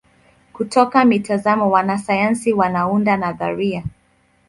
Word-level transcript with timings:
Kutoka 0.53 1.05
mitazamo 1.05 1.69
wanasayansi 1.71 2.53
wanaunda 2.53 3.17
nadharia. 3.17 3.83